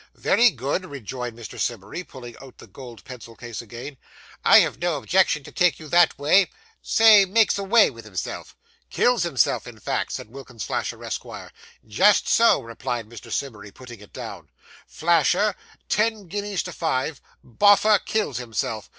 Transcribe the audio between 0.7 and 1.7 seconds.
rejoined Mr.